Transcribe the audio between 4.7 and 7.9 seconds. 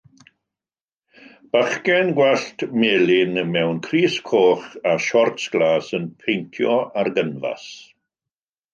a siorts glas yn peintio ar gynfas.